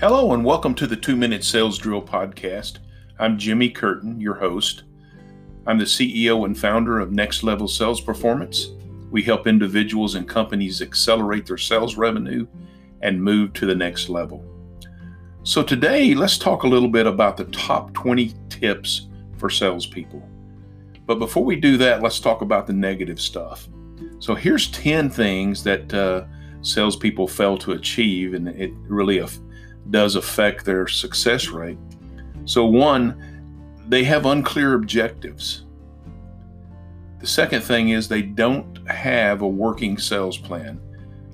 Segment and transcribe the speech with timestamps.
[0.00, 2.78] Hello, and welcome to the Two Minute Sales Drill Podcast.
[3.18, 4.84] I'm Jimmy Curtin, your host.
[5.66, 8.70] I'm the CEO and founder of Next Level Sales Performance.
[9.10, 12.46] We help individuals and companies accelerate their sales revenue
[13.02, 14.42] and move to the next level.
[15.42, 20.26] So, today, let's talk a little bit about the top 20 tips for salespeople.
[21.04, 23.68] But before we do that, let's talk about the negative stuff.
[24.18, 26.24] So, here's 10 things that uh,
[26.62, 29.18] salespeople fail to achieve, and it really
[29.88, 31.78] does affect their success rate.
[32.44, 35.64] So, one, they have unclear objectives.
[37.20, 40.80] The second thing is they don't have a working sales plan.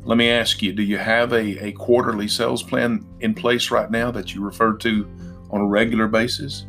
[0.05, 3.91] Let me ask you do you have a, a quarterly sales plan in place right
[3.91, 5.09] now that you refer to
[5.51, 6.67] on a regular basis?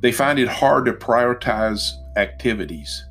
[0.00, 3.04] They find it hard to prioritize activities.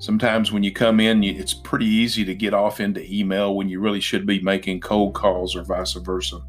[0.00, 3.80] Sometimes when you come in, it's pretty easy to get off into email when you
[3.80, 6.40] really should be making cold calls or vice versa.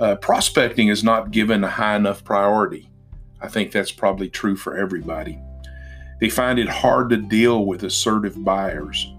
[0.00, 2.90] Uh, prospecting is not given a high enough priority.
[3.40, 5.38] I think that's probably true for everybody.
[6.20, 9.14] They find it hard to deal with assertive buyers.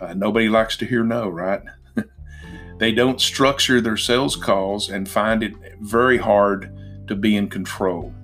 [0.00, 1.62] Uh, nobody likes to hear no, right?
[2.78, 6.72] they don't structure their sales calls and find it very hard
[7.08, 8.14] to be in control.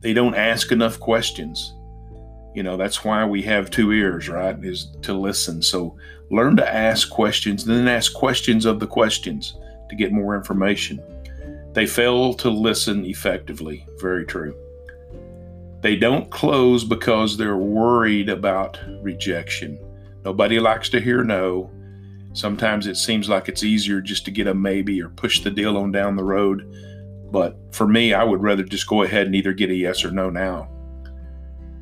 [0.00, 1.74] They don't ask enough questions.
[2.54, 4.56] You know, that's why we have two ears, right?
[4.64, 5.62] Is to listen.
[5.62, 5.96] So
[6.30, 9.56] learn to ask questions, then ask questions of the questions
[9.88, 11.00] to get more information.
[11.72, 13.86] They fail to listen effectively.
[14.00, 14.56] Very true.
[15.80, 19.78] They don't close because they're worried about rejection.
[20.24, 21.70] Nobody likes to hear no.
[22.32, 25.76] Sometimes it seems like it's easier just to get a maybe or push the deal
[25.76, 26.70] on down the road.
[27.32, 30.10] But for me, I would rather just go ahead and either get a yes or
[30.10, 30.69] no now.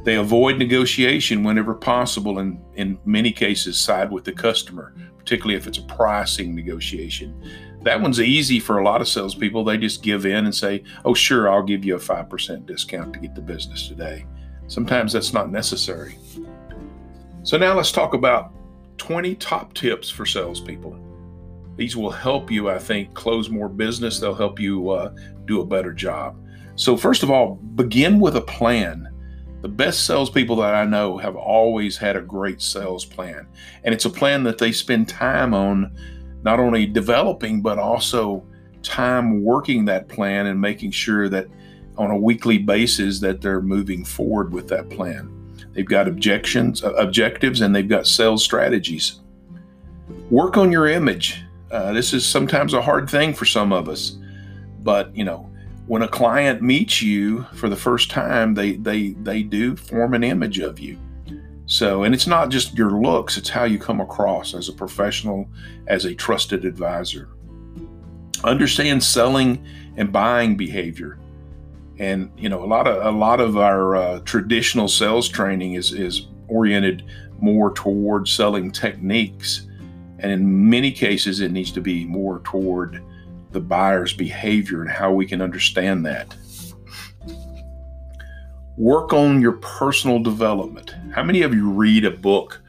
[0.04, 5.66] They avoid negotiation whenever possible and, in many cases, side with the customer, particularly if
[5.66, 7.34] it's a pricing negotiation.
[7.82, 9.64] That one's easy for a lot of salespeople.
[9.64, 13.18] They just give in and say, Oh, sure, I'll give you a 5% discount to
[13.20, 14.26] get the business today.
[14.66, 16.18] Sometimes that's not necessary.
[17.42, 18.52] So, now let's talk about
[18.98, 20.98] 20 top tips for salespeople.
[21.76, 24.18] These will help you, I think, close more business.
[24.18, 25.14] They'll help you uh,
[25.44, 26.36] do a better job.
[26.74, 29.08] So, first of all, begin with a plan.
[29.60, 33.48] The best salespeople that I know have always had a great sales plan,
[33.82, 35.96] and it's a plan that they spend time on,
[36.44, 38.44] not only developing, but also
[38.82, 41.48] time working that plan and making sure that
[41.96, 45.34] on a weekly basis that they're moving forward with that plan.
[45.72, 49.20] They've got objections, uh, objectives, and they've got sales strategies.
[50.30, 51.42] Work on your image.
[51.70, 54.16] Uh, this is sometimes a hard thing for some of us,
[54.82, 55.50] but you know,
[55.88, 60.22] when a client meets you for the first time, they they they do form an
[60.22, 60.98] image of you.
[61.64, 65.48] So, and it's not just your looks, it's how you come across as a professional,
[65.86, 67.28] as a trusted advisor.
[68.44, 69.66] Understand selling
[69.96, 71.18] and buying behavior.
[71.98, 75.92] And you know, a lot of a lot of our uh, traditional sales training is
[75.92, 77.02] is oriented
[77.40, 79.66] more toward selling techniques,
[80.18, 83.02] and in many cases, it needs to be more toward
[83.52, 86.34] the buyer's behavior and how we can understand that.
[88.76, 90.94] Work on your personal development.
[91.12, 92.60] How many of you read a book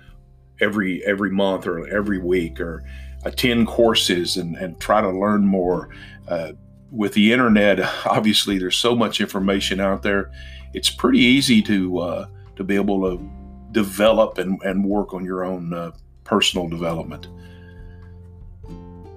[0.59, 2.83] every every month or every week or
[3.23, 5.89] attend courses and, and try to learn more?
[6.27, 6.53] Uh,
[6.91, 10.31] with the internet, obviously there's so much information out there.
[10.73, 13.29] It's pretty easy to uh, to be able to
[13.71, 15.91] develop and, and work on your own uh,
[16.23, 17.27] personal development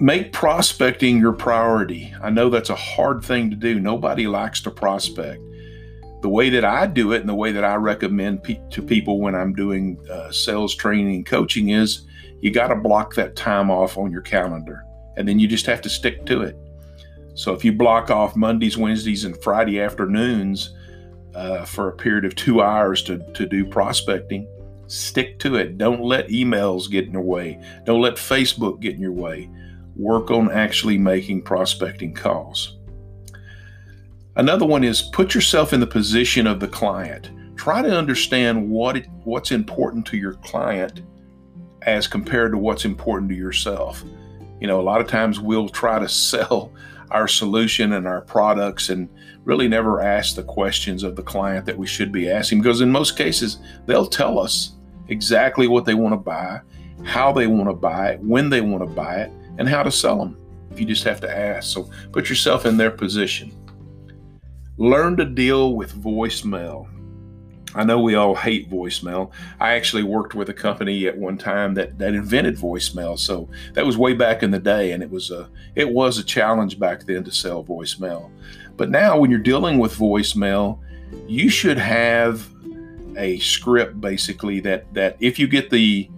[0.00, 2.12] make prospecting your priority.
[2.22, 3.78] I know that's a hard thing to do.
[3.78, 5.40] Nobody likes to prospect.
[6.22, 9.20] The way that I do it and the way that I recommend pe- to people
[9.20, 12.02] when I'm doing uh, sales training and coaching is
[12.40, 14.84] you got to block that time off on your calendar
[15.16, 16.56] and then you just have to stick to it.
[17.34, 20.74] So if you block off Mondays, Wednesdays, and Friday afternoons
[21.34, 24.46] uh, for a period of two hours to, to do prospecting,
[24.86, 25.78] stick to it.
[25.78, 27.60] Don't let emails get in your way.
[27.84, 29.48] Don't let Facebook get in your way
[29.96, 32.78] work on actually making prospecting calls.
[34.36, 37.30] Another one is put yourself in the position of the client.
[37.56, 41.02] Try to understand what it, what's important to your client
[41.82, 44.02] as compared to what's important to yourself.
[44.60, 46.72] You know, a lot of times we'll try to sell
[47.10, 49.08] our solution and our products and
[49.44, 52.90] really never ask the questions of the client that we should be asking because in
[52.90, 54.76] most cases they'll tell us
[55.08, 56.58] exactly what they want to buy,
[57.04, 59.90] how they want to buy it, when they want to buy it, and how to
[59.90, 60.36] sell them
[60.70, 61.72] if you just have to ask.
[61.72, 63.52] So put yourself in their position.
[64.78, 66.88] Learn to deal with voicemail.
[67.74, 69.32] I know we all hate voicemail.
[69.58, 73.18] I actually worked with a company at one time that, that invented voicemail.
[73.18, 76.24] So that was way back in the day, and it was a it was a
[76.24, 78.30] challenge back then to sell voicemail.
[78.76, 80.80] But now, when you're dealing with voicemail,
[81.26, 82.46] you should have
[83.16, 86.10] a script basically that that if you get the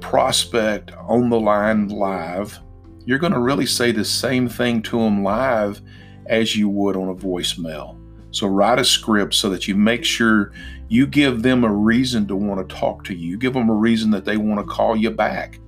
[0.00, 2.58] prospect on the line live,
[3.04, 5.80] you're going to really say the same thing to them live
[6.26, 7.98] as you would on a voicemail.
[8.30, 10.52] So write a script so that you make sure
[10.88, 13.30] you give them a reason to want to talk to you.
[13.30, 15.58] You give them a reason that they want to call you back.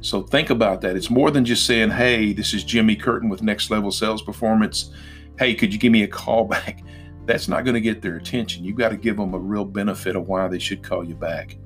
[0.00, 0.96] So think about that.
[0.96, 4.90] It's more than just saying, "Hey, this is Jimmy Curtin with Next Level Sales Performance.
[5.38, 6.82] Hey, could you give me a call back?"
[7.26, 8.64] That's not going to get their attention.
[8.64, 11.56] You've got to give them a real benefit of why they should call you back.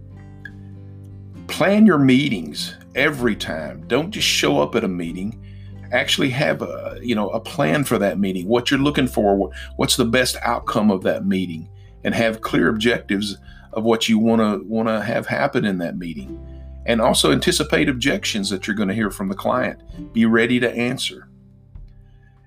[1.58, 3.82] Plan your meetings every time.
[3.88, 5.44] Don't just show up at a meeting.
[5.90, 8.46] Actually have a you know a plan for that meeting.
[8.46, 11.68] What you're looking for what's the best outcome of that meeting?
[12.04, 13.38] And have clear objectives
[13.72, 16.38] of what you want to want to have happen in that meeting.
[16.86, 19.82] And also anticipate objections that you're going to hear from the client.
[20.12, 21.28] Be ready to answer.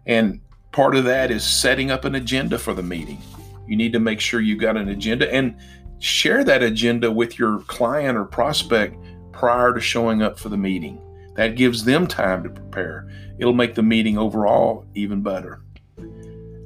[0.06, 0.40] And
[0.72, 3.22] part of that is setting up an agenda for the meeting.
[3.68, 5.30] You need to make sure you got an agenda.
[5.34, 5.58] And
[6.02, 8.98] share that agenda with your client or prospect
[9.32, 11.00] prior to showing up for the meeting
[11.36, 13.10] that gives them time to prepare.
[13.38, 15.62] It'll make the meeting overall even better.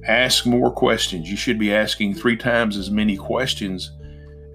[0.08, 1.30] Ask more questions.
[1.30, 3.92] You should be asking three times as many questions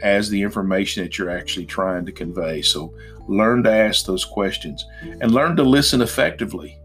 [0.03, 2.63] as the information that you're actually trying to convey.
[2.63, 2.95] So
[3.29, 6.79] learn to ask those questions and learn to listen effectively.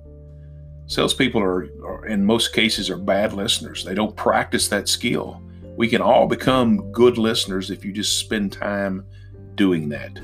[0.87, 3.85] Salespeople are, are, in most cases, are bad listeners.
[3.85, 5.41] They don't practice that skill.
[5.75, 9.05] We can all become good listeners if you just spend time
[9.55, 10.19] doing that.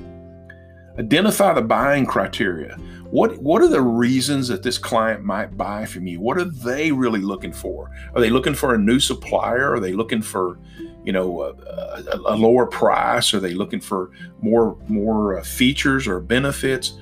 [0.97, 2.77] Identify the buying criteria.
[3.11, 6.21] What what are the reasons that this client might buy from you?
[6.21, 7.91] What are they really looking for?
[8.13, 9.73] Are they looking for a new supplier?
[9.73, 10.59] Are they looking for,
[11.03, 13.33] you know, a, a, a lower price?
[13.33, 14.11] Are they looking for
[14.41, 16.93] more more uh, features or benefits?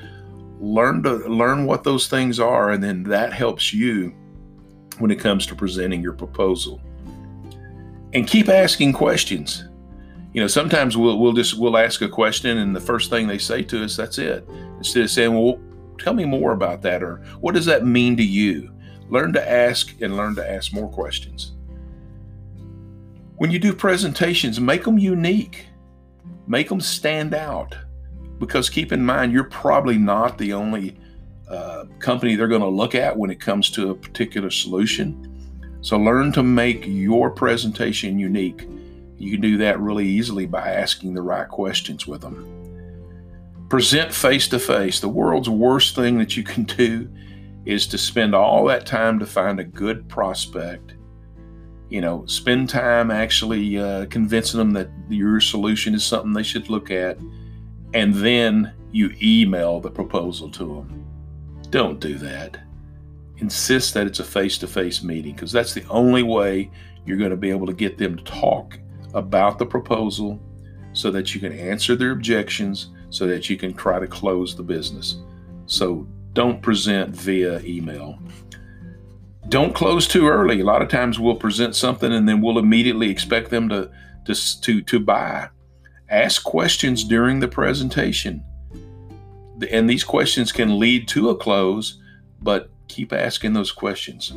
[0.60, 4.14] Learn to learn what those things are, and then that helps you
[4.98, 6.82] when it comes to presenting your proposal.
[8.14, 9.66] And keep asking questions.
[10.34, 13.40] You know sometimes we'll we'll just we'll ask a question and the first thing they
[13.40, 14.48] say to us that's it.
[14.78, 15.60] Instead of saying well
[15.98, 18.72] tell me more about that or what does that mean to you?
[19.10, 21.54] Learn to ask and learn to ask more questions.
[23.38, 25.66] When you do presentations make them unique.
[26.48, 27.76] Make them stand out.
[28.38, 30.96] Because keep in mind you're probably not the only
[31.50, 35.29] uh, company they're going to look at when it comes to a particular solution
[35.82, 38.68] so learn to make your presentation unique
[39.20, 42.56] you can do that really easily by asking the right questions with them.
[43.68, 45.02] Present face to face.
[45.02, 47.10] The world's worst thing that you can do
[47.66, 50.94] is to spend all that time to find a good prospect.
[51.90, 56.70] You know, spend time actually uh, convincing them that your solution is something they should
[56.70, 57.20] look at,
[57.94, 61.06] and then you email the proposal to them.
[61.72, 62.58] Don't do that.
[63.40, 66.70] Insist that it's a face to face meeting because that's the only way
[67.06, 68.78] you're going to be able to get them to talk
[69.14, 70.40] about the proposal
[70.94, 74.64] so that you can answer their objections so that you can try to close the
[74.64, 75.18] business.
[75.66, 78.20] So don't present via email.
[79.48, 80.60] Don't close too early.
[80.60, 83.90] A lot of times we'll present something and then we'll immediately expect them to
[84.26, 85.50] to to, to buy.
[86.10, 88.44] Ask questions during the presentation.
[89.72, 92.00] And these questions can lead to a close,
[92.42, 94.34] but keep asking those questions.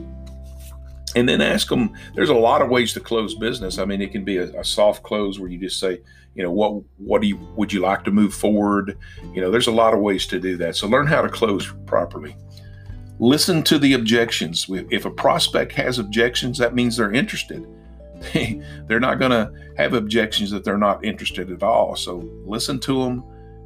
[1.15, 3.79] And then ask them there's a lot of ways to close business.
[3.79, 6.01] I mean it can be a, a, soft close where you just say
[6.35, 8.97] you know what what do you would you like to move forward?
[9.35, 10.77] You know there's a lot of ways to do that.
[10.77, 12.35] So learn how to close properly.
[13.19, 14.67] Listen to the objections.
[14.69, 17.67] If a prospect has objections that means they're interested.
[18.87, 21.97] They're not going to have objections that they're not interested at all.
[21.97, 23.25] So listen to them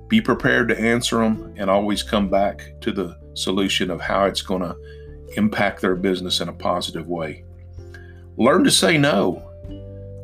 [0.09, 4.43] be prepared to answer them and always come back to the solution of how it's
[4.43, 4.77] going to
[5.37, 7.45] impact their business in a positive way.
[8.37, 9.43] Learn to say no.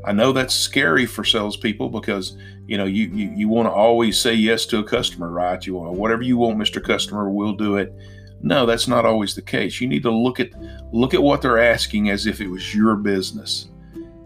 [0.05, 4.21] I know that's scary for salespeople because you know you you, you want to always
[4.21, 5.65] say yes to a customer, right?
[5.65, 6.83] You want whatever you want, Mr.
[6.83, 7.95] Customer, we'll do it.
[8.43, 9.81] No, that's not always the case.
[9.81, 10.51] You need to look at
[10.93, 13.69] look at what they're asking as if it was your business.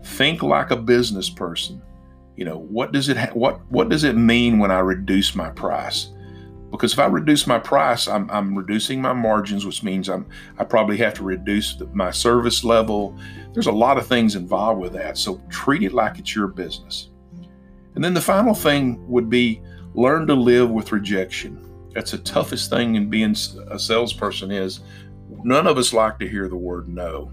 [0.03, 1.83] Think like a business person.
[2.37, 5.51] You know what does it ha- what what does it mean when I reduce my
[5.51, 6.09] price?
[6.77, 10.27] Because if I reduce my price, I'm, I'm reducing my margins, which means I'm
[10.59, 13.17] I probably have to reduce the, my service level.
[13.53, 15.19] There's a lot of things involved with that.
[15.19, 17.11] So treat it like it's your business.
[17.95, 19.63] And then the final thing would be
[19.95, 21.63] learn to live with rejection.
[21.95, 23.35] That's the toughest thing in being
[23.71, 24.81] a salesperson is
[25.43, 27.33] none of us like to hear the word no.